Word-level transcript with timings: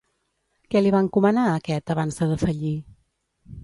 Què 0.71 0.81
li 0.83 0.93
va 0.95 1.03
encomanar, 1.05 1.45
aquest, 1.59 1.95
abans 1.97 2.21
de 2.21 2.33
defallir? 2.35 2.77